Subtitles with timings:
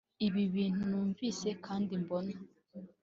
[0.27, 2.35] Ibi bintu numvise kandi mbona